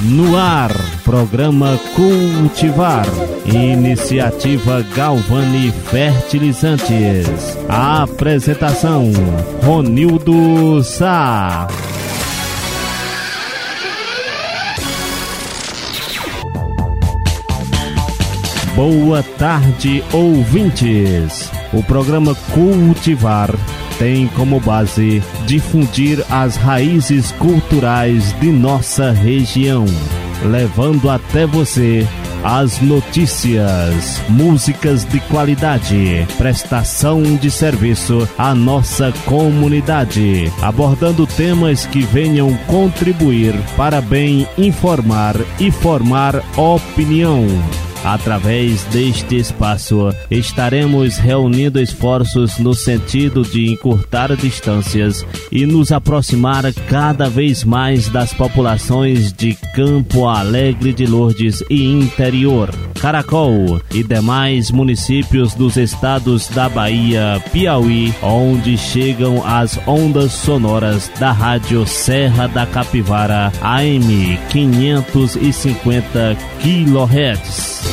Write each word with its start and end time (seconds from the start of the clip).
No 0.00 0.36
ar, 0.36 0.70
programa 1.02 1.76
Cultivar. 1.96 3.04
Iniciativa 3.44 4.80
Galvani 4.94 5.72
Fertilizantes. 5.72 7.58
Apresentação: 7.68 9.10
Ronildo 9.60 10.84
Sá. 10.84 11.66
Boa 18.76 19.24
tarde, 19.36 20.04
ouvintes. 20.12 21.50
O 21.72 21.82
programa 21.82 22.36
Cultivar 22.54 23.50
tem 23.98 24.26
como 24.28 24.60
base 24.60 25.22
difundir 25.46 26.24
as 26.30 26.56
raízes 26.56 27.32
culturais 27.32 28.32
de 28.40 28.50
nossa 28.50 29.10
região, 29.10 29.84
levando 30.44 31.10
até 31.10 31.46
você 31.46 32.06
as 32.44 32.80
notícias, 32.80 34.22
músicas 34.28 35.04
de 35.04 35.20
qualidade, 35.20 36.26
prestação 36.36 37.22
de 37.36 37.50
serviço 37.50 38.28
à 38.38 38.54
nossa 38.54 39.12
comunidade, 39.24 40.52
abordando 40.62 41.26
temas 41.26 41.86
que 41.86 42.00
venham 42.02 42.54
contribuir 42.66 43.54
para 43.76 44.00
bem 44.00 44.46
informar 44.56 45.34
e 45.58 45.70
formar 45.70 46.36
opinião. 46.56 47.46
Através 48.04 48.84
deste 48.84 49.36
espaço, 49.36 50.14
estaremos 50.30 51.16
reunindo 51.16 51.80
esforços 51.80 52.58
no 52.58 52.74
sentido 52.74 53.42
de 53.42 53.70
encurtar 53.70 54.34
distâncias 54.36 55.26
e 55.50 55.66
nos 55.66 55.92
aproximar 55.92 56.72
cada 56.88 57.28
vez 57.28 57.64
mais 57.64 58.08
das 58.08 58.32
populações 58.32 59.32
de 59.32 59.54
Campo 59.74 60.26
Alegre 60.26 60.92
de 60.92 61.06
Lourdes 61.06 61.62
e 61.68 61.84
interior, 61.84 62.70
Caracol 63.00 63.80
e 63.92 64.02
demais 64.02 64.70
municípios 64.70 65.54
dos 65.54 65.76
estados 65.76 66.48
da 66.48 66.68
Bahia, 66.68 67.42
Piauí, 67.52 68.14
onde 68.22 68.76
chegam 68.76 69.44
as 69.46 69.78
ondas 69.86 70.32
sonoras 70.32 71.10
da 71.18 71.32
Rádio 71.32 71.86
Serra 71.86 72.46
da 72.46 72.66
Capivara 72.66 73.52
AM 73.62 74.38
550 74.50 76.36
kHz. 76.60 77.87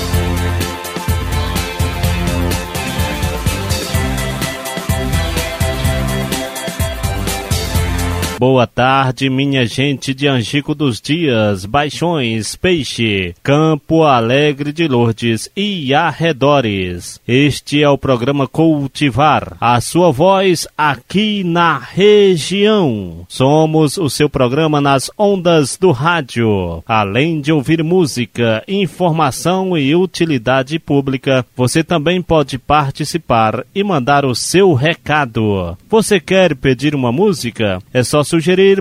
Boa 8.47 8.67
tarde, 8.67 9.27
minha 9.27 9.65
gente 9.65 10.13
de 10.13 10.27
Angico 10.27 10.75
dos 10.75 11.01
Dias, 11.01 11.65
Baixões, 11.65 12.55
Peixe, 12.55 13.33
Campo 13.41 14.03
Alegre 14.03 14.71
de 14.71 14.87
Lourdes 14.87 15.49
e 15.57 15.91
arredores. 15.95 17.19
Este 17.27 17.81
é 17.81 17.89
o 17.89 17.97
programa 17.97 18.47
Cultivar, 18.47 19.57
a 19.59 19.81
sua 19.81 20.11
voz 20.11 20.67
aqui 20.77 21.43
na 21.43 21.79
região. 21.79 23.25
Somos 23.27 23.97
o 23.97 24.11
seu 24.11 24.29
programa 24.29 24.79
nas 24.79 25.09
ondas 25.17 25.75
do 25.75 25.89
rádio. 25.89 26.83
Além 26.85 27.41
de 27.41 27.51
ouvir 27.51 27.83
música, 27.83 28.63
informação 28.67 29.75
e 29.75 29.95
utilidade 29.95 30.77
pública, 30.77 31.43
você 31.57 31.83
também 31.83 32.21
pode 32.21 32.59
participar 32.59 33.65
e 33.73 33.83
mandar 33.83 34.23
o 34.23 34.35
seu 34.35 34.75
recado. 34.75 35.75
Você 35.89 36.19
quer 36.19 36.55
pedir 36.55 36.93
uma 36.93 37.11
música? 37.11 37.81
É 37.91 38.03
só 38.03 38.23
sugerir 38.23 38.34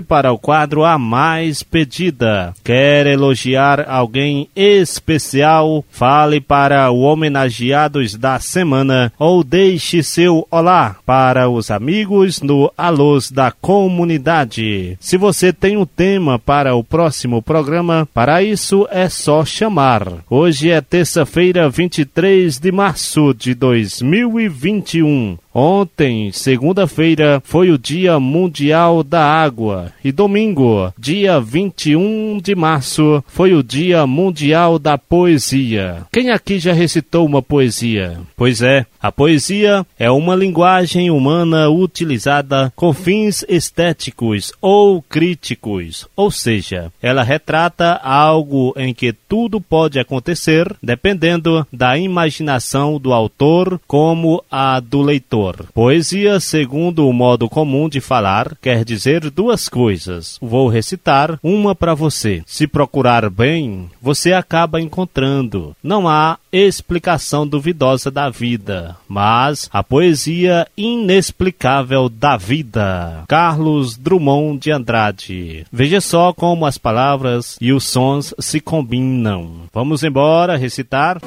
para 0.07 0.31
o 0.31 0.37
quadro 0.37 0.83
A 0.83 0.97
Mais 0.97 1.63
Pedida. 1.63 2.53
Quer 2.63 3.07
elogiar 3.07 3.87
alguém 3.89 4.49
especial? 4.55 5.83
Fale 5.89 6.41
para 6.41 6.89
o 6.91 7.01
homenageados 7.01 8.15
da 8.15 8.39
semana 8.39 9.11
ou 9.17 9.43
deixe 9.43 10.03
seu 10.03 10.47
olá 10.51 10.95
para 11.05 11.49
os 11.49 11.71
amigos 11.71 12.41
no 12.41 12.71
Alôs 12.77 13.31
da 13.31 13.51
comunidade. 13.51 14.97
Se 14.99 15.17
você 15.17 15.53
tem 15.53 15.77
um 15.77 15.85
tema 15.85 16.37
para 16.37 16.75
o 16.75 16.83
próximo 16.83 17.41
programa, 17.41 18.07
para 18.13 18.43
isso 18.43 18.87
é 18.91 19.07
só 19.09 19.45
chamar. 19.45 20.07
Hoje 20.29 20.69
é 20.69 20.81
terça-feira, 20.81 21.69
23 21.69 22.59
de 22.59 22.71
março 22.71 23.33
de 23.33 23.53
2021. 23.53 25.37
Ontem, 25.57 26.33
segunda-feira, 26.33 27.41
foi 27.45 27.71
o 27.71 27.77
Dia 27.77 28.19
Mundial 28.19 29.01
da 29.01 29.23
Água 29.23 29.93
e 30.03 30.11
domingo, 30.11 30.93
dia 30.99 31.39
21 31.39 32.41
de 32.43 32.53
março, 32.53 33.23
foi 33.25 33.53
o 33.53 33.63
Dia 33.63 34.05
Mundial 34.05 34.77
da 34.77 34.97
Poesia. 34.97 36.05
Quem 36.11 36.29
aqui 36.29 36.59
já 36.59 36.73
recitou 36.73 37.25
uma 37.25 37.41
poesia? 37.41 38.19
Pois 38.35 38.61
é, 38.61 38.85
a 39.05 39.11
poesia 39.11 39.85
é 39.99 40.09
uma 40.09 40.35
linguagem 40.35 41.11
humana 41.11 41.69
utilizada 41.69 42.73
com 42.75 42.91
fins 42.91 43.45
estéticos 43.47 44.51
ou 44.59 44.99
críticos, 44.99 46.07
ou 46.15 46.31
seja, 46.31 46.91
ela 46.99 47.21
retrata 47.21 47.99
algo 48.03 48.73
em 48.75 48.95
que 48.95 49.13
tudo 49.13 49.61
pode 49.61 49.99
acontecer 49.99 50.75
dependendo 50.81 51.67
da 51.71 51.95
imaginação 51.99 52.99
do 52.99 53.13
autor 53.13 53.79
como 53.85 54.43
a 54.49 54.79
do 54.79 55.03
leitor. 55.03 55.67
Poesia, 55.71 56.39
segundo 56.39 57.07
o 57.07 57.13
modo 57.13 57.47
comum 57.47 57.87
de 57.87 58.01
falar, 58.01 58.55
quer 58.59 58.83
dizer 58.83 59.29
duas 59.29 59.69
coisas. 59.69 60.39
Vou 60.41 60.67
recitar 60.67 61.37
uma 61.43 61.75
para 61.75 61.93
você. 61.93 62.41
Se 62.47 62.65
procurar 62.65 63.29
bem, 63.29 63.87
você 64.01 64.33
acaba 64.33 64.81
encontrando. 64.81 65.75
Não 65.83 66.07
há 66.07 66.39
explicação 66.51 67.45
duvidosa 67.45 68.09
da 68.09 68.29
vida, 68.29 68.94
mas 69.07 69.69
a 69.71 69.83
poesia 69.83 70.67
inexplicável 70.75 72.09
da 72.09 72.37
vida. 72.37 73.23
Carlos 73.27 73.97
Drummond 73.97 74.59
de 74.59 74.71
Andrade. 74.71 75.65
Veja 75.71 76.01
só 76.01 76.33
como 76.33 76.65
as 76.65 76.77
palavras 76.77 77.57
e 77.59 77.71
os 77.71 77.85
sons 77.85 78.33
se 78.39 78.59
combinam. 78.59 79.63
Vamos 79.73 80.03
embora 80.03 80.57
recitar. 80.57 81.19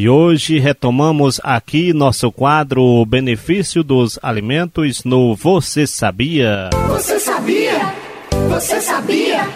E 0.00 0.08
hoje 0.08 0.60
retomamos 0.60 1.40
aqui 1.42 1.92
nosso 1.92 2.30
quadro 2.30 3.04
Benefício 3.04 3.82
dos 3.82 4.16
Alimentos 4.22 5.02
no 5.02 5.34
Você 5.34 5.88
Sabia? 5.88 6.70
Você 6.86 7.18
sabia? 7.18 7.97
Você 8.48 8.80
sabia? 8.80 9.46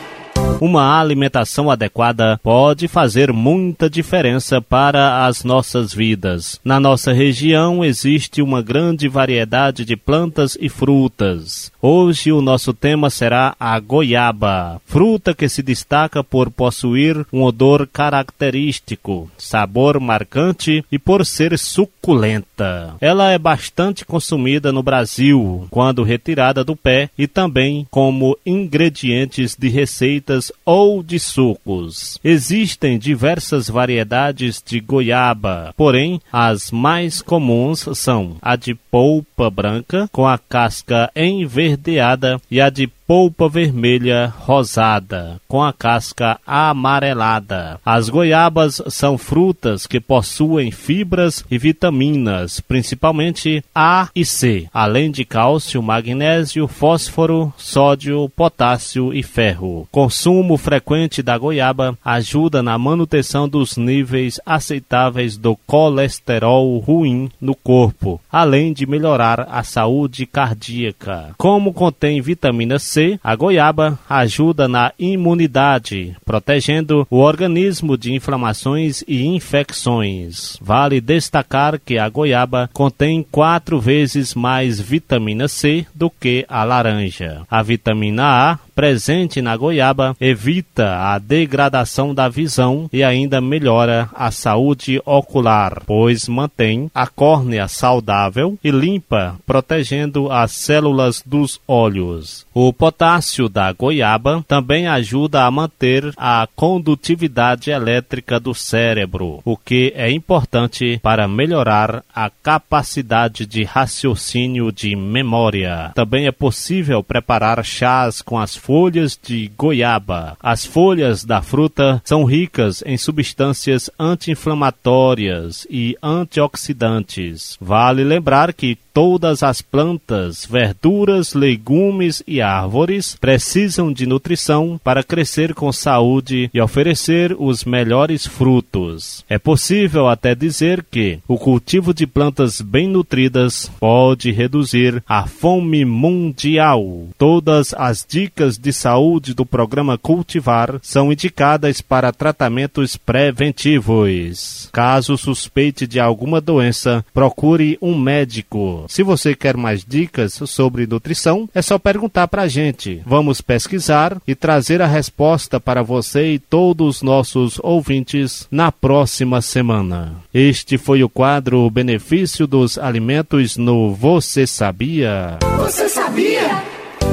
Uma 0.61 1.01
alimentação 1.01 1.71
adequada 1.71 2.39
pode 2.43 2.87
fazer 2.87 3.33
muita 3.33 3.91
diferença 3.91 4.61
para 4.61 5.27
as 5.27 5.45
nossas 5.45 5.93
vidas. 5.93 6.61
Na 6.65 6.79
nossa 6.79 7.13
região 7.13 7.85
existe 7.85 8.41
uma 8.41 8.63
grande 8.63 9.09
variedade 9.09 9.85
de 9.85 9.97
plantas 9.97 10.57
e 10.61 10.69
frutas. 10.69 11.73
Hoje 11.81 12.31
o 12.31 12.41
nosso 12.41 12.73
tema 12.73 13.11
será 13.11 13.57
a 13.59 13.79
goiaba, 13.81 14.81
fruta 14.87 15.35
que 15.35 15.49
se 15.49 15.63
destaca 15.63 16.23
por 16.23 16.51
possuir 16.51 17.27
um 17.33 17.43
odor 17.43 17.89
característico, 17.93 19.31
sabor 19.37 19.99
marcante 19.99 20.85
e 20.93 20.99
por 20.99 21.27
ser 21.27 21.59
suculenta. 21.59 22.95
Ela 23.01 23.31
é 23.31 23.39
bastante 23.39 24.05
consumida 24.05 24.71
no 24.73 24.83
Brasil 24.83 25.67
quando 25.71 26.05
retirada 26.05 26.63
do 26.63 26.77
pé 26.77 27.11
e 27.19 27.27
também 27.27 27.87
como 27.91 28.39
ingredientes 28.47 29.57
de 29.59 29.69
receitas 29.69 30.42
ou 30.65 31.03
de 31.03 31.19
sucos. 31.19 32.19
Existem 32.25 32.99
diversas 32.99 33.69
variedades 33.69 34.63
de 34.65 34.81
goiaba, 34.81 35.75
porém 35.77 36.21
as 36.33 36.71
mais 36.71 37.21
comuns 37.21 37.87
são 37.95 38.37
a 38.41 38.57
de 38.57 38.75
polpa 38.75 39.51
branca 39.51 40.09
com 40.11 40.27
a 40.27 40.39
casca 40.39 41.11
enverdeada 41.15 42.41
e 42.51 42.61
a 42.61 42.71
de 42.71 42.87
polpa 43.13 43.47
vermelha 43.47 44.33
rosada, 44.39 45.39
com 45.47 45.63
a 45.63 45.71
casca 45.71 46.41
amarelada. 46.47 47.79
As 47.85 48.09
goiabas 48.09 48.81
são 48.89 49.19
frutas 49.19 49.87
que 49.87 50.01
possuem 50.01 50.71
fibras 50.71 51.45
e 51.51 51.59
vitaminas, 51.59 52.61
principalmente 52.61 53.63
A 53.75 54.09
e 54.17 54.25
C, 54.25 54.67
além 54.73 55.11
de 55.11 55.27
cálcio, 55.27 55.83
magnésio, 55.83 56.67
fósforo, 56.67 57.53
sódio, 57.59 58.31
potássio 58.35 59.13
e 59.13 59.23
ferro. 59.23 59.87
Consumo 59.93 60.32
consumo 60.33 60.57
frequente 60.57 61.23
da 61.23 61.37
goiaba 61.37 61.97
ajuda 62.03 62.63
na 62.63 62.79
manutenção 62.79 63.47
dos 63.47 63.77
níveis 63.77 64.41
aceitáveis 64.47 65.37
do 65.37 65.55
colesterol 65.67 66.79
ruim 66.79 67.31
no 67.39 67.55
corpo, 67.55 68.19
além 68.33 68.73
de 68.73 68.87
melhorar 68.87 69.47
a 69.51 69.63
saúde 69.63 70.25
cardíaca. 70.25 71.35
Como 71.37 71.75
contém 71.75 72.23
vitamina 72.23 72.79
C, 72.79 73.21
a 73.23 73.37
goiaba 73.37 73.99
ajuda 74.09 74.67
na 74.67 74.93
imunidade, 74.99 76.17
protegendo 76.25 77.07
o 77.11 77.19
organismo 77.19 77.99
de 77.99 78.15
inflamações 78.15 79.05
e 79.07 79.27
infecções. 79.27 80.57
Vale 80.63 80.99
destacar 80.99 81.79
que 81.79 81.99
a 81.99 82.09
goiaba 82.09 82.71
contém 82.73 83.23
quatro 83.31 83.79
vezes 83.79 84.35
mais 84.35 84.81
vitamina 84.81 85.47
C 85.47 85.85
do 85.95 86.09
que 86.09 86.47
a 86.49 86.65
laranja. 86.65 87.43
A 87.51 87.63
vitamina 87.63 88.23
A 88.25 88.72
presente 88.75 89.41
na 89.41 89.57
goiaba 89.57 90.17
evita 90.21 90.97
a 90.97 91.19
degradação 91.19 92.15
da 92.15 92.29
visão 92.29 92.89
e 92.93 93.03
ainda 93.03 93.41
melhora 93.41 94.09
a 94.15 94.31
saúde 94.31 95.01
ocular, 95.05 95.83
pois 95.87 96.29
mantém 96.29 96.91
a 96.95 97.07
córnea 97.07 97.69
saudável 97.69 98.59
e 98.63 98.71
limpa, 98.71 99.37
protegendo 99.47 100.31
as 100.31 100.53
células 100.53 101.23
dos 101.25 101.61
olhos. 101.67 102.47
O 102.55 102.73
potássio 102.73 103.49
da 103.49 103.73
goiaba 103.73 104.45
também 104.47 104.87
ajuda 104.87 105.45
a 105.45 105.51
manter 105.51 106.13
a 106.17 106.47
condutividade 106.55 107.71
elétrica 107.71 108.39
do 108.39 108.55
cérebro, 108.55 109.41
o 109.45 109.57
que 109.57 109.93
é 109.97 110.11
importante 110.11 110.99
para 111.03 111.27
melhorar 111.27 112.03
a 112.15 112.31
capacidade 112.31 113.47
de 113.47 113.65
raciocínio 113.65 114.71
de 114.71 114.95
memória. 114.95 115.93
Também 115.95 116.27
é 116.27 116.33
possível 116.33 117.03
preparar 117.03 117.65
chás 117.65 118.21
com 118.21 118.39
as 118.39 118.57
folhas 118.63 119.19
de 119.21 119.51
goiaba. 119.59 120.37
As 120.41 120.65
folhas 120.65 121.25
da 121.25 121.43
fruta 121.43 122.01
são 122.05 122.23
ricas 122.23 122.81
em 122.87 122.97
substâncias 122.97 123.91
anti-inflamatórias 123.99 125.67
e 125.69 125.97
antioxidantes. 126.01 127.59
Vale 127.61 128.05
lembrar 128.05 128.53
que 128.53 128.79
todas 128.93 129.43
as 129.43 129.63
plantas, 129.63 130.47
verduras, 130.47 131.35
legumes 131.35 132.23
e 132.27 132.41
árvores 132.41 133.17
precisam 133.21 133.93
de 133.93 134.07
nutrição 134.07 134.81
para 134.83 135.03
crescer 135.03 135.55
com 135.55 135.73
saúde 135.73 136.51
e 136.53 136.61
oferecer 136.61 137.35
os 137.39 137.65
melhores 137.65 138.27
frutos. 138.27 139.25
É 139.29 139.39
possível 139.39 140.09
até 140.09 140.35
dizer 140.35 140.85
que 140.91 141.19
o 141.27 141.39
cultivo 141.39 141.95
de 141.95 142.07
plantas 142.07 142.61
bem 142.61 142.87
nutridas 142.87 143.71
pode 143.81 144.31
reduzir 144.31 145.03
a 145.09 145.27
fome 145.27 145.85
mundial. 145.85 147.09
Todas 147.17 147.75
as 147.75 148.05
dicas 148.09 148.59
de 148.59 148.73
saúde 148.73 149.35
do 149.35 149.47
programa 149.47 149.97
Cultivar 149.97 150.79
são 150.83 151.13
indicadas 151.13 151.81
para 151.81 152.13
tratamentos 152.13 152.97
preventivos. 152.97 154.69
Caso 154.73 155.17
suspeite 155.17 155.87
de 155.87 156.01
alguma 156.01 156.41
doença, 156.41 157.05
procure 157.13 157.79
um 157.81 157.99
médico. 157.99 158.82
Se 158.89 159.03
você 159.03 159.35
quer 159.35 159.57
mais 159.57 159.85
dicas 159.85 160.35
sobre 160.47 160.87
nutrição, 160.87 161.49
é 161.55 161.63
só 161.63 161.79
perguntar 161.79 162.29
para 162.29 162.43
a 162.43 162.49
gente. 162.49 163.03
Vamos 163.07 163.41
pesquisar 163.41 164.17
e 164.27 164.35
trazer 164.35 164.81
a 164.83 164.87
resposta 164.87 165.61
para 165.61 165.83
você 165.83 166.35
e 166.35 166.39
todos 166.39 166.97
os 166.97 167.03
nossos 167.03 167.59
ouvintes 167.63 168.47
na 168.51 168.71
próxima 168.71 169.41
semana. 169.41 170.17
Este 170.33 170.79
foi 170.79 171.03
o 171.03 171.09
quadro 171.09 171.69
Benefício 171.71 172.47
dos 172.47 172.79
Alimentos 172.79 173.57
no 173.57 173.95
Você 173.95 174.47
Sabia? 174.47 175.39
Você 175.59 175.89
sabia? 175.89 176.63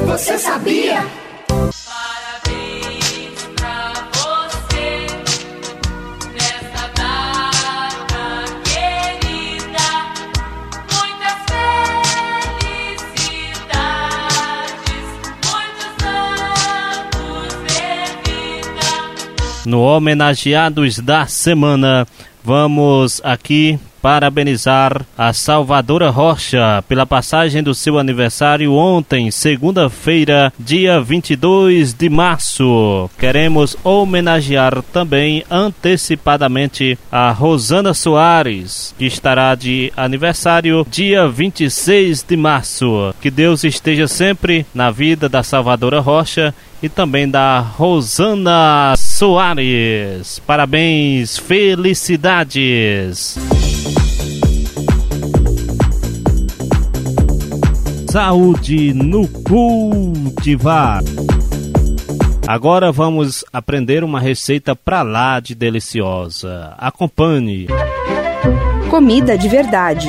Você 0.06 0.38
sabia? 0.38 1.19
No 19.66 19.82
Homenageados 19.82 20.98
da 20.98 21.26
Semana. 21.26 22.06
Vamos 22.42 23.20
aqui 23.22 23.78
parabenizar 24.00 25.04
a 25.16 25.32
Salvadora 25.32 26.10
Rocha 26.10 26.82
pela 26.88 27.04
passagem 27.06 27.62
do 27.62 27.74
seu 27.74 27.98
aniversário 27.98 28.72
ontem, 28.72 29.30
segunda-feira, 29.30 30.52
dia 30.58 31.00
22 31.00 31.92
de 31.92 32.08
março. 32.08 33.10
Queremos 33.18 33.76
homenagear 33.84 34.82
também 34.92 35.44
antecipadamente 35.50 36.98
a 37.12 37.30
Rosana 37.30 37.92
Soares, 37.92 38.94
que 38.98 39.04
estará 39.04 39.54
de 39.54 39.92
aniversário 39.96 40.86
dia 40.90 41.28
26 41.28 42.24
de 42.26 42.36
março. 42.36 43.14
Que 43.20 43.30
Deus 43.30 43.64
esteja 43.64 44.08
sempre 44.08 44.64
na 44.74 44.90
vida 44.90 45.28
da 45.28 45.42
Salvadora 45.42 46.00
Rocha 46.00 46.54
e 46.82 46.88
também 46.88 47.28
da 47.28 47.60
Rosana 47.60 48.94
Soares. 48.96 50.40
Parabéns, 50.46 51.36
felicidades. 51.36 52.29
Saúde 58.08 58.94
no 58.94 59.26
cultivar. 59.26 61.02
Agora 62.46 62.92
vamos 62.92 63.44
aprender 63.52 64.04
uma 64.04 64.20
receita 64.20 64.76
pra 64.76 65.02
lá 65.02 65.40
de 65.40 65.56
deliciosa. 65.56 66.72
Acompanhe. 66.78 67.66
Comida 68.88 69.36
de 69.36 69.48
verdade. 69.48 70.08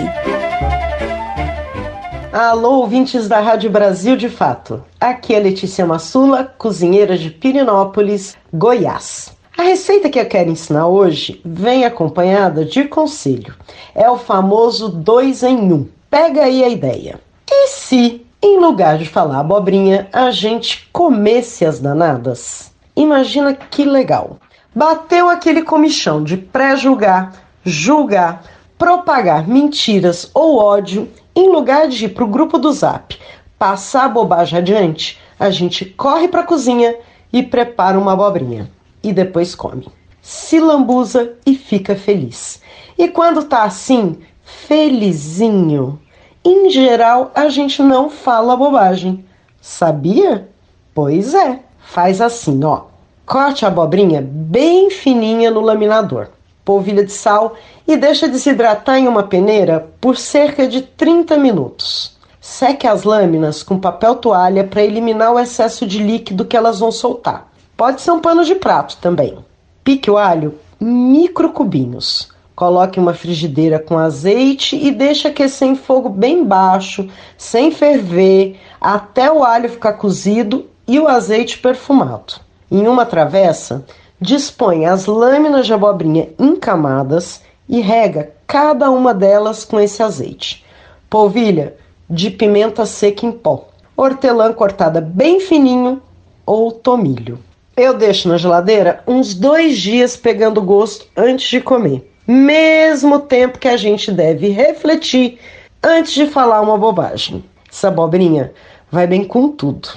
Alô, 2.31 2.81
ouvintes 2.81 3.27
da 3.27 3.39
Rádio 3.39 3.71
Brasil 3.71 4.15
de 4.15 4.29
Fato. 4.29 4.83
Aqui 4.99 5.33
é 5.33 5.39
Letícia 5.39 5.87
Massula, 5.87 6.53
cozinheira 6.55 7.17
de 7.17 7.31
Pirinópolis, 7.31 8.37
Goiás. 8.53 9.40
A 9.61 9.63
receita 9.63 10.09
que 10.09 10.19
eu 10.19 10.25
quero 10.25 10.49
ensinar 10.49 10.87
hoje 10.87 11.39
vem 11.45 11.85
acompanhada 11.85 12.65
de 12.65 12.85
conselho. 12.85 13.53
É 13.93 14.09
o 14.09 14.17
famoso 14.17 14.89
dois 14.89 15.43
em 15.43 15.71
um. 15.71 15.87
Pega 16.09 16.45
aí 16.45 16.63
a 16.63 16.67
ideia. 16.67 17.21
E 17.47 17.67
se, 17.67 18.25
em 18.41 18.59
lugar 18.59 18.97
de 18.97 19.05
falar 19.05 19.41
abobrinha, 19.41 20.09
a 20.11 20.31
gente 20.31 20.89
comesse 20.91 21.63
as 21.63 21.79
danadas? 21.79 22.71
Imagina 22.95 23.53
que 23.53 23.85
legal. 23.85 24.37
Bateu 24.73 25.29
aquele 25.29 25.61
comichão 25.61 26.23
de 26.23 26.37
pré-julgar, 26.37 27.31
julgar, 27.63 28.43
propagar 28.79 29.47
mentiras 29.47 30.31
ou 30.33 30.57
ódio, 30.57 31.07
em 31.35 31.51
lugar 31.51 31.87
de 31.87 32.05
ir 32.05 32.09
para 32.09 32.23
o 32.23 32.27
grupo 32.27 32.57
do 32.57 32.73
Zap 32.73 33.15
passar 33.59 34.05
a 34.05 34.09
bobagem 34.09 34.57
adiante, 34.57 35.19
a 35.39 35.51
gente 35.51 35.85
corre 35.85 36.27
para 36.27 36.41
a 36.41 36.47
cozinha 36.47 36.95
e 37.31 37.43
prepara 37.43 37.99
uma 37.99 38.13
abobrinha. 38.13 38.67
E 39.03 39.11
depois 39.11 39.55
come. 39.55 39.87
Se 40.21 40.59
lambuza 40.59 41.33
e 41.45 41.55
fica 41.55 41.95
feliz. 41.95 42.61
E 42.97 43.07
quando 43.07 43.43
tá 43.43 43.63
assim, 43.63 44.17
felizinho, 44.43 45.99
em 46.43 46.69
geral, 46.69 47.31
a 47.35 47.49
gente 47.49 47.81
não 47.81 48.09
fala 48.09 48.55
bobagem. 48.55 49.25
Sabia? 49.59 50.49
Pois 50.93 51.33
é. 51.33 51.59
Faz 51.79 52.21
assim, 52.21 52.63
ó. 52.63 52.83
Corte 53.25 53.65
a 53.65 53.67
abobrinha 53.67 54.21
bem 54.21 54.89
fininha 54.89 55.51
no 55.51 55.61
laminador. 55.61 56.29
Polvilha 56.65 57.05
de 57.05 57.11
sal 57.11 57.55
e 57.87 57.95
deixa 57.95 58.27
desidratar 58.27 58.97
em 58.97 59.07
uma 59.07 59.23
peneira 59.23 59.87
por 59.99 60.17
cerca 60.17 60.67
de 60.67 60.81
30 60.81 61.37
minutos. 61.37 62.17
Seque 62.39 62.87
as 62.87 63.03
lâminas 63.03 63.61
com 63.61 63.79
papel 63.79 64.15
toalha 64.15 64.63
para 64.63 64.83
eliminar 64.83 65.31
o 65.31 65.39
excesso 65.39 65.85
de 65.85 66.01
líquido 66.01 66.45
que 66.45 66.57
elas 66.57 66.79
vão 66.79 66.91
soltar. 66.91 67.50
Pode 67.81 67.99
ser 67.99 68.11
um 68.11 68.19
pano 68.19 68.45
de 68.45 68.53
prato 68.53 68.97
também. 68.97 69.39
Pique 69.83 70.11
o 70.11 70.15
alho 70.15 70.59
micro 70.79 71.51
cubinhos. 71.51 72.29
Coloque 72.55 72.99
uma 72.99 73.11
frigideira 73.11 73.79
com 73.79 73.97
azeite 73.97 74.75
e 74.75 74.91
deixe 74.91 75.27
aquecer 75.27 75.67
em 75.67 75.75
fogo 75.75 76.07
bem 76.07 76.45
baixo, 76.45 77.09
sem 77.39 77.71
ferver, 77.71 78.59
até 78.79 79.31
o 79.31 79.43
alho 79.43 79.67
ficar 79.67 79.93
cozido 79.93 80.67
e 80.87 80.99
o 80.99 81.07
azeite 81.07 81.57
perfumado. 81.57 82.35
Em 82.69 82.87
uma 82.87 83.03
travessa, 83.03 83.83
dispõe 84.19 84.85
as 84.85 85.07
lâminas 85.07 85.65
de 85.65 85.73
abobrinha 85.73 86.29
em 86.37 86.55
camadas 86.55 87.41
e 87.67 87.81
rega 87.81 88.31
cada 88.45 88.91
uma 88.91 89.11
delas 89.11 89.65
com 89.65 89.79
esse 89.79 90.03
azeite. 90.03 90.63
Polvilha 91.09 91.75
de 92.07 92.29
pimenta 92.29 92.85
seca 92.85 93.25
em 93.25 93.31
pó, 93.31 93.69
hortelã 93.97 94.53
cortada 94.53 95.01
bem 95.01 95.39
fininho 95.39 95.99
ou 96.45 96.71
tomilho. 96.71 97.39
Eu 97.81 97.95
deixo 97.95 98.29
na 98.29 98.37
geladeira 98.37 99.01
uns 99.07 99.33
dois 99.33 99.75
dias 99.75 100.15
pegando 100.15 100.61
gosto 100.61 101.07
antes 101.17 101.49
de 101.49 101.59
comer 101.59 102.11
mesmo 102.27 103.21
tempo 103.21 103.57
que 103.57 103.67
a 103.67 103.75
gente 103.75 104.11
deve 104.11 104.49
refletir 104.49 105.39
antes 105.81 106.13
de 106.13 106.27
falar 106.27 106.61
uma 106.61 106.77
bobagem. 106.77 107.43
Essa 107.67 107.87
abobrinha 107.87 108.53
vai 108.91 109.07
bem 109.07 109.23
com 109.23 109.49
tudo: 109.49 109.89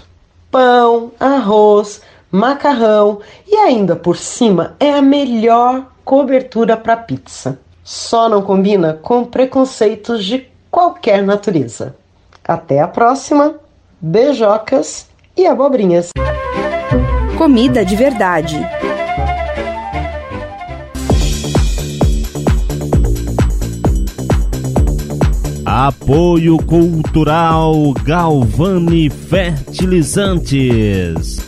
pão, 0.50 1.12
arroz, 1.20 2.00
macarrão 2.30 3.20
e 3.46 3.54
ainda 3.54 3.94
por 3.94 4.16
cima 4.16 4.76
é 4.80 4.90
a 4.90 5.02
melhor 5.02 5.86
cobertura 6.06 6.78
para 6.78 6.96
pizza. 6.96 7.58
Só 7.82 8.30
não 8.30 8.40
combina 8.40 8.94
com 8.94 9.26
preconceitos 9.26 10.24
de 10.24 10.48
qualquer 10.70 11.22
natureza. 11.22 11.94
Até 12.42 12.80
a 12.80 12.88
próxima, 12.88 13.56
beijocas 14.00 15.06
e 15.36 15.46
abobrinhas. 15.46 16.08
Comida 17.36 17.84
de 17.84 17.96
verdade. 17.96 18.56
Apoio 25.66 26.56
Cultural 26.58 27.92
Galvani 28.04 29.10
Fertilizantes. 29.10 31.44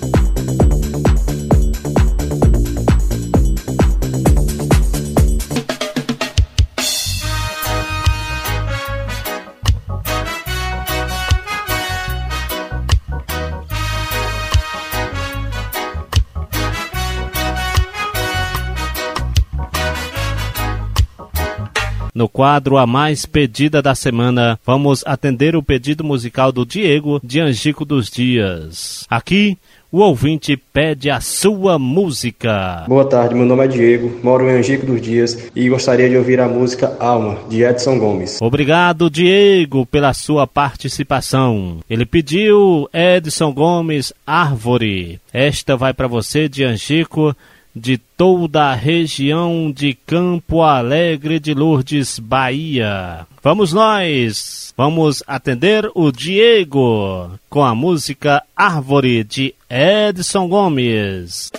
No 22.17 22.31
quadro 22.31 22.79
A 22.79 22.87
Mais 22.87 23.27
Pedida 23.27 23.83
da 23.83 23.95
Semana, 23.95 24.59
vamos 24.65 25.05
atender 25.05 25.55
o 25.55 25.63
pedido 25.63 26.03
musical 26.03 26.51
do 26.51 26.65
Diego 26.65 27.21
de 27.23 27.41
Angico 27.41 27.85
dos 27.85 28.09
Dias. 28.09 29.05
Aqui, 29.11 29.59
o 29.93 29.99
ouvinte 29.99 30.57
pede 30.57 31.11
a 31.11 31.21
sua 31.21 31.79
música. 31.79 32.87
Boa 32.89 33.05
tarde, 33.05 33.35
meu 33.35 33.45
nome 33.45 33.67
é 33.67 33.69
Diego, 33.69 34.19
moro 34.23 34.49
em 34.49 34.57
Angico 34.57 34.87
dos 34.87 35.03
Dias 35.03 35.51
e 35.55 35.69
gostaria 35.69 36.09
de 36.09 36.17
ouvir 36.17 36.41
a 36.41 36.49
música 36.49 36.97
Alma, 36.99 37.37
de 37.51 37.63
Edson 37.63 37.99
Gomes. 37.99 38.41
Obrigado, 38.41 39.11
Diego, 39.11 39.85
pela 39.85 40.15
sua 40.15 40.47
participação. 40.47 41.81
Ele 41.89 42.07
pediu 42.07 42.89
Edson 42.95 43.53
Gomes 43.53 44.15
Árvore. 44.27 45.21
Esta 45.31 45.77
vai 45.77 45.93
para 45.93 46.09
você 46.09 46.49
de 46.49 46.65
Angico 46.65 47.37
de 47.77 47.99
toda 47.99 48.71
a 48.71 48.75
região 48.75 49.71
de 49.71 49.93
Campo 49.93 50.63
Alegre 50.63 51.39
de 51.39 51.53
Lourdes, 51.53 52.19
Bahia. 52.19 53.27
Vamos 53.43 53.75
nós! 53.75 54.73
Vamos 54.75 55.23
atender 55.27 55.91
o 55.95 56.11
Diego 56.11 57.31
com 57.51 57.63
a 57.63 57.75
música 57.75 58.43
Árvore 58.57 59.23
de 59.23 59.55
Edson 59.69 60.49
Gomes. 60.49 61.53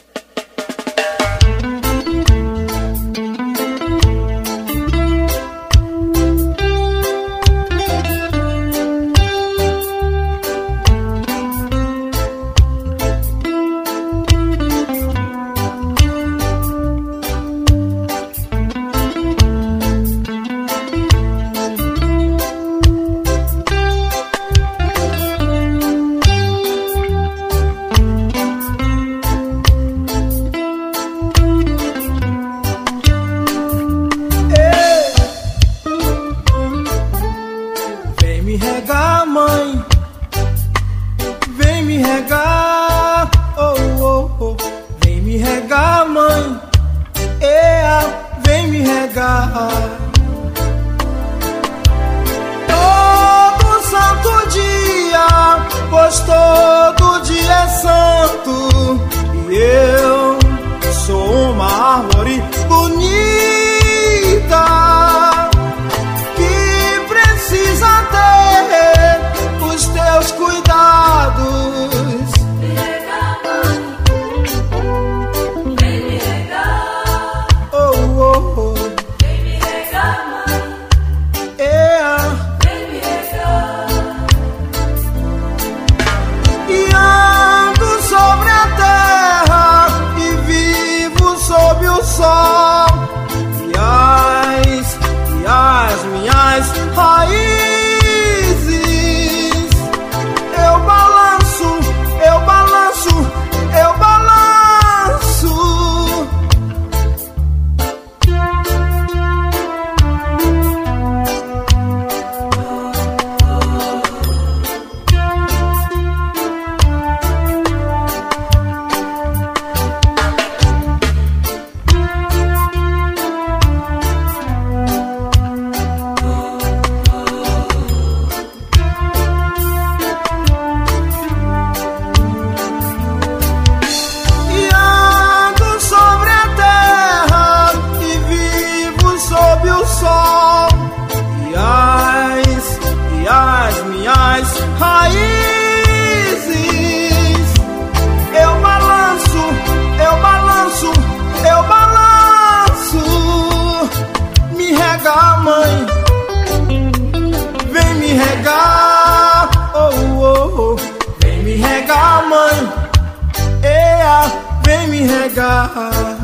God. 165.38 166.17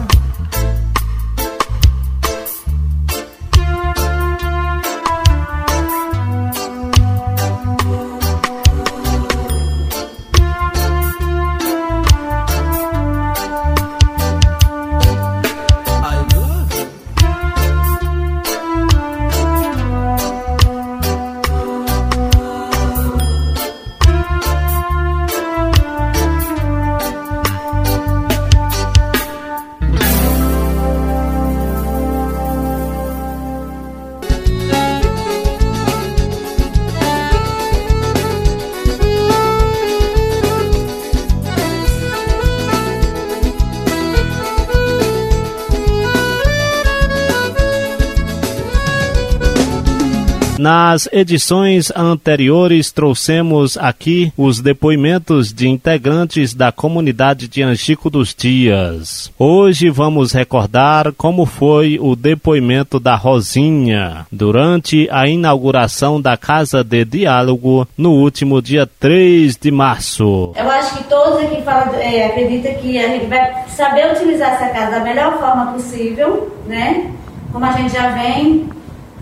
Nas 50.63 51.10
edições 51.12 51.91
anteriores 51.93 52.89
trouxemos 52.89 53.77
aqui 53.77 54.32
os 54.38 54.62
depoimentos 54.62 55.51
de 55.51 55.67
integrantes 55.67 56.53
da 56.53 56.72
comunidade 56.72 57.50
de 57.50 57.62
Anchico 57.62 58.10
dos 58.10 58.34
Dias. 58.34 59.29
Hoje 59.38 59.89
vamos 59.89 60.32
recordar 60.32 61.12
como 61.17 61.46
foi 61.46 62.00
o 62.01 62.15
depoimento 62.15 62.98
da 62.98 63.13
Rosinha 63.13 64.25
durante 64.32 65.05
a 65.12 65.27
inauguração 65.27 66.22
da 66.22 66.38
Casa 66.38 66.82
de 66.82 67.03
Diálogo 67.03 67.86
no 67.98 68.12
último 68.12 68.62
dia 68.62 68.89
3 69.01 69.58
de 69.58 69.70
março. 69.70 70.53
Eu 70.55 70.72
acho 70.72 70.96
que 70.96 71.03
todos 71.10 71.39
aqui 71.39 71.62
falam, 71.63 71.93
é, 71.96 72.27
acreditam 72.27 72.74
que 72.75 72.98
a 72.98 73.10
gente 73.10 73.25
vai 73.25 73.65
saber 73.67 74.13
utilizar 74.13 74.53
essa 74.53 74.70
casa 74.70 74.91
da 74.91 75.00
melhor 75.01 75.38
forma 75.41 75.74
possível, 75.74 76.55
né? 76.65 77.12
Como 77.51 77.65
a 77.65 77.74
gente 77.74 77.91
já 77.91 78.12
vem 78.12 78.65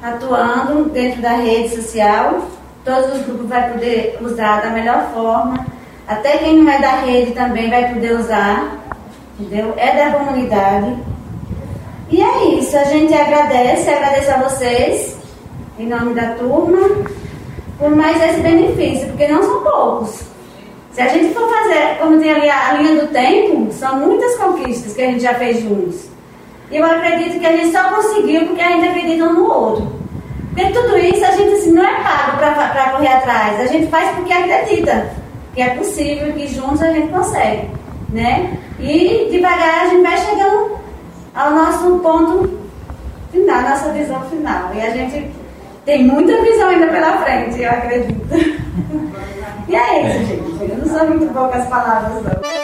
atuando 0.01 0.89
dentro 0.89 1.22
da 1.22 1.34
rede 1.34 1.75
social. 1.75 2.41
Todos 2.84 3.13
os 3.13 3.25
grupos 3.25 3.48
vão 3.48 3.63
poder 3.63 4.17
usar 4.22 4.62
da 4.62 4.70
melhor 4.72 5.12
forma. 5.13 5.65
Até 6.08 6.38
quem 6.39 6.58
não 6.58 6.72
é 6.72 6.79
da 6.79 6.96
rede 7.01 7.31
também 7.31 7.70
vai 7.70 7.93
poder 7.93 8.20
usar. 8.20 8.77
Entendeu? 9.39 9.74
É 9.77 9.96
da 9.96 10.17
comunidade. 10.17 10.98
E 12.10 12.22
é 12.22 12.46
isso. 12.55 12.75
A 12.77 12.84
gente 12.86 13.13
agradece, 13.13 13.89
agradece 13.89 14.31
a 14.31 14.38
vocês, 14.38 15.17
em 15.79 15.88
nome 15.88 16.13
da 16.13 16.31
turma, 16.31 16.79
por 17.79 17.96
mais 17.96 18.22
esse 18.22 18.41
benefício, 18.41 19.08
porque 19.08 19.27
não 19.27 19.41
são 19.41 19.63
poucos. 19.63 20.22
Se 20.91 21.01
a 21.01 21.08
gente 21.08 21.34
for 21.34 21.50
fazer, 21.50 21.98
como 22.00 22.20
tem 22.20 22.31
ali 22.31 22.50
a 22.50 22.74
linha 22.74 23.01
do 23.01 23.08
tempo, 23.08 23.72
são 23.72 23.98
muitas 23.98 24.36
conquistas 24.36 24.93
que 24.93 25.01
a 25.01 25.05
gente 25.05 25.24
já 25.24 25.34
fez 25.36 25.62
juntos. 25.62 26.10
E 26.70 26.77
eu 26.77 26.86
acredito 26.86 27.39
que 27.39 27.46
a 27.46 27.55
gente 27.55 27.72
só 27.72 27.84
conseguiu 27.89 28.48
porque 28.48 28.62
a 28.62 28.72
gente 28.72 28.88
acredita 28.88 29.25
no. 29.25 29.50
Porque 30.53 30.72
tudo 30.74 30.98
isso 30.98 31.24
a 31.24 31.31
gente 31.31 31.53
assim, 31.53 31.72
não 31.72 31.84
é 31.84 32.03
pago 32.03 32.38
para 32.38 32.91
correr 32.91 33.08
atrás. 33.08 33.60
A 33.62 33.65
gente 33.67 33.88
faz 33.88 34.13
porque 34.15 34.34
acredita 34.34 35.12
que 35.53 35.62
é 35.62 35.70
possível 35.75 36.34
que 36.34 36.48
juntos 36.48 36.81
a 36.81 36.91
gente 36.91 37.08
consegue. 37.08 37.70
Né? 38.10 38.58
E 38.79 39.29
devagar 39.31 39.86
a 39.86 39.89
gente 39.89 40.01
vai 40.01 40.17
chegando 40.17 40.77
ao 41.34 41.51
nosso 41.51 42.00
ponto 42.00 42.60
final, 43.31 43.62
nossa 43.62 43.93
visão 43.93 44.22
final. 44.24 44.72
E 44.74 44.81
a 44.81 44.89
gente 44.89 45.31
tem 45.86 46.03
muita 46.03 46.41
visão 46.41 46.67
ainda 46.67 46.88
pela 46.88 47.17
frente, 47.20 47.62
eu 47.62 47.70
acredito. 47.70 48.27
e 49.70 49.75
é 49.75 50.01
isso, 50.08 50.25
gente. 50.25 50.72
Eu 50.72 50.77
não 50.77 50.86
sou 50.86 51.08
muito 51.08 51.34
boa 51.34 51.48
com 51.48 51.58
as 51.58 51.67
palavras, 51.67 52.24
não. 52.24 52.61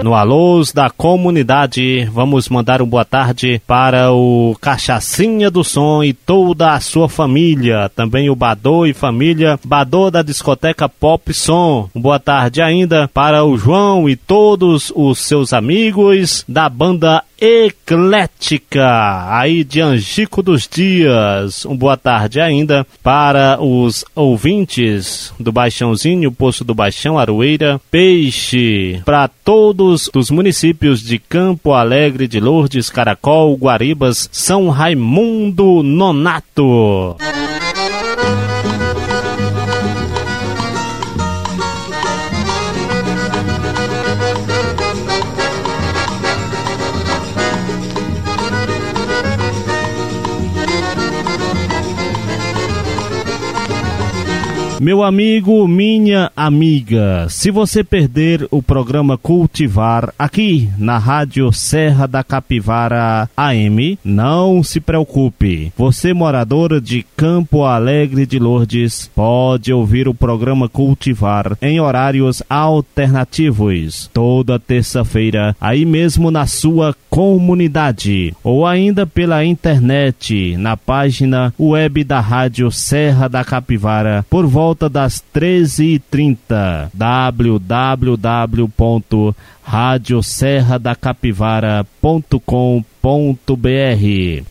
No 0.06 0.14
Alôs 0.14 0.72
da 0.72 0.88
Comunidade, 0.88 2.08
vamos 2.14 2.48
mandar 2.48 2.80
um 2.80 2.86
boa 2.86 3.04
tarde 3.04 3.60
para 3.66 4.12
o 4.12 4.56
Cachacinha 4.62 5.50
do 5.50 5.64
Som 5.64 6.04
e 6.04 6.14
toda 6.14 6.74
a 6.74 6.80
sua 6.80 7.10
família. 7.10 7.90
Também 7.96 8.30
o 8.30 8.36
Badô 8.36 8.86
e 8.86 8.94
família, 8.94 9.60
Badô 9.66 10.12
da 10.12 10.22
discoteca 10.22 10.88
Pop 10.88 11.34
Som. 11.34 11.90
Boa 11.96 12.20
tarde 12.20 12.62
ainda 12.62 13.08
para 13.08 13.44
o 13.44 13.58
João 13.58 14.08
e 14.08 14.16
todos 14.16 14.94
os 14.96 15.18
seus 15.18 15.54
amigos 15.54 16.46
da 16.48 16.70
banda 16.70 17.24
eclética 17.40 19.28
aí 19.30 19.64
de 19.64 19.82
Angico 19.82 20.42
dos 20.42 20.68
Dias. 20.68 21.66
Um 21.66 21.76
boa 21.76 21.98
tarde 21.98 22.40
ainda 22.40 22.86
para 23.04 23.58
os 23.62 24.06
ouvintes 24.16 25.34
do 25.40 25.52
Baixãozinho, 25.52 26.32
Poço 26.32 26.64
do 26.64 26.74
Baixão, 26.74 27.20
Aroeira, 27.20 27.80
Peixe, 27.92 29.02
para 29.06 29.28
todos 29.28 30.10
os 30.16 30.30
municípios 30.30 31.02
de 31.02 31.20
Campo 31.20 31.74
Alegre, 31.74 32.28
de 32.28 32.40
Lourdes, 32.40 32.90
Caracol, 32.90 33.56
Guaribas, 33.56 34.30
São 34.32 34.70
Raimundo 34.70 35.84
Nonato. 35.84 37.18
Meu 54.86 55.02
amigo, 55.02 55.68
minha 55.68 56.32
amiga, 56.38 57.26
se 57.28 57.50
você 57.50 57.84
perder 57.84 58.48
o 58.52 58.62
programa 58.62 59.18
Cultivar 59.18 60.14
aqui 60.18 60.70
na 60.78 61.00
Rádio 61.00 61.52
Serra 61.52 62.08
da 62.08 62.24
Capivara 62.24 63.28
AM, 63.36 63.98
não 64.06 64.62
se 64.62 64.80
preocupe. 64.80 65.74
Você, 65.76 66.14
morador 66.14 66.80
de 66.80 67.04
Campo 67.18 67.64
Alegre 67.64 68.28
de 68.28 68.38
Lourdes, 68.38 69.10
pode 69.16 69.74
ouvir 69.74 70.08
o 70.08 70.14
programa 70.14 70.70
Cultivar 70.70 71.58
em 71.64 71.80
horários 71.80 72.44
alternativos, 72.48 74.08
toda 74.14 74.60
terça-feira, 74.60 75.56
aí 75.60 75.84
mesmo 75.84 76.30
na 76.30 76.46
sua 76.46 76.96
comunidade, 77.10 78.36
ou 78.44 78.68
ainda 78.68 79.08
pela 79.08 79.44
internet, 79.44 80.56
na 80.58 80.78
página 80.78 81.52
web 81.60 82.04
da 82.04 82.20
Rádio 82.20 82.70
Serra 82.70 83.28
da 83.28 83.44
Capivara, 83.44 84.24
por 84.30 84.46
volta 84.46 84.75
das 84.82 85.24
13h30. 85.34 86.90
www 86.94 89.34
Rádio 89.66 90.22
Serra 90.22 90.78
da 90.78 90.96
Capivara.com.br 90.96 91.86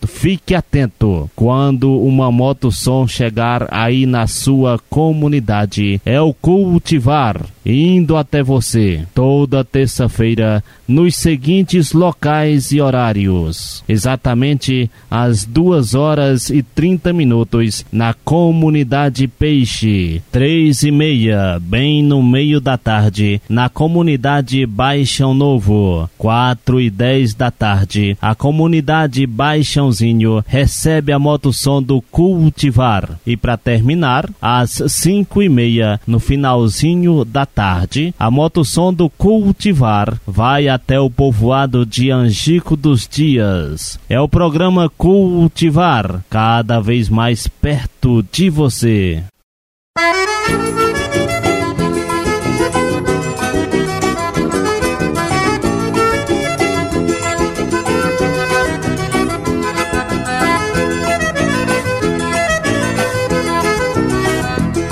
Fique 0.07 0.55
atento 0.55 1.31
quando 1.35 2.00
uma 2.00 2.31
motossom 2.31 3.07
chegar 3.07 3.66
aí 3.70 4.07
na 4.07 4.27
sua 4.27 4.79
comunidade. 4.90 6.00
É 6.05 6.20
o 6.20 6.35
cultivar 6.35 7.40
indo 7.66 8.16
até 8.16 8.42
você 8.42 9.05
toda 9.14 9.64
terça-feira 9.64 10.62
nos 10.87 11.16
seguintes 11.16 11.92
locais 11.92 12.72
e 12.72 12.81
horários. 12.81 13.83
Exatamente 13.88 14.90
às 15.11 15.44
duas 15.44 15.94
horas 15.94 16.50
e 16.50 16.62
trinta 16.62 17.12
minutos 17.12 17.85
na 17.90 18.12
comunidade 18.12 19.27
Peixe. 19.27 20.22
Três 20.31 20.83
e 20.83 20.90
meia, 20.90 21.59
bem 21.61 22.03
no 22.03 22.22
meio 22.22 22.61
da 22.61 22.77
tarde, 22.77 23.40
na 23.48 23.68
comunidade 23.68 24.66
Baixão 25.05 25.35
Novo. 25.35 26.09
Quatro 26.17 26.81
e 26.81 26.88
dez 26.88 27.35
da 27.35 27.51
tarde, 27.51 28.17
a 28.23 28.35
comunidade 28.35 29.27
Baixãozinho 29.27 30.43
recebe 30.47 31.12
a 31.12 31.19
motossom 31.19 31.83
do 31.83 32.01
Cultivar. 32.01 33.19
E 33.27 33.37
para 33.37 33.59
terminar, 33.59 34.31
às 34.40 34.83
cinco 34.88 35.43
e 35.43 35.49
meia, 35.51 36.01
no 36.07 36.19
finalzinho 36.19 37.23
da 37.23 37.45
tarde, 37.45 38.14
a 38.19 38.31
motossom 38.31 38.95
do 38.95 39.11
Cultivar 39.11 40.19
vai 40.27 40.69
até 40.69 40.99
o 40.99 41.11
povoado 41.11 41.85
de 41.85 42.11
Angico 42.11 42.75
dos 42.75 43.07
Dias. 43.07 43.99
É 44.09 44.19
o 44.19 44.27
programa 44.27 44.88
Cultivar, 44.88 46.25
cada 46.31 46.81
vez 46.81 47.11
mais 47.11 47.47
perto 47.47 48.25
de 48.33 48.49
você. 48.49 49.23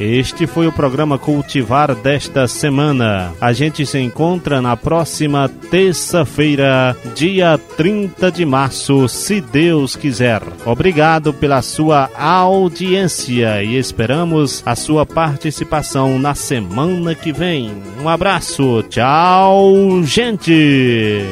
Este 0.03 0.49
foi 0.49 0.67
o 0.67 0.73
programa 0.73 1.17
Cultivar 1.17 1.95
desta 1.95 2.49
semana. 2.49 3.33
A 3.41 3.53
gente 3.53 3.87
se 3.87 4.01
encontra 4.01 4.61
na 4.61 4.77
próxima 4.77 5.49
terça-feira, 5.49 6.97
dia 7.15 7.57
30 7.77 8.33
de 8.33 8.45
março, 8.45 9.07
se 9.07 9.41
Deus 9.41 9.95
quiser. 9.95 10.43
Obrigado 10.67 11.33
pela 11.33 11.63
sua 11.63 12.11
audiência 12.19 13.63
e 13.63 13.77
esperamos 13.77 14.61
a 14.67 14.75
sua 14.75 15.07
participação 15.07 16.19
na 16.19 16.35
semana 16.35 17.15
que 17.15 17.33
vem. 17.33 17.71
Um 18.03 18.09
abraço, 18.09 18.83
tchau, 18.89 20.03
gente! 20.03 21.23